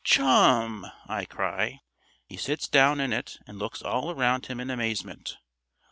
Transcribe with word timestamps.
"Chum!" 0.03 0.87
I 1.05 1.25
cry. 1.25 1.81
He 2.25 2.35
sits 2.35 2.67
down 2.67 2.99
in 2.99 3.13
it 3.13 3.37
and 3.45 3.59
looks 3.59 3.83
all 3.83 4.15
round 4.15 4.47
him 4.47 4.59
in 4.59 4.71
amazement. 4.71 5.37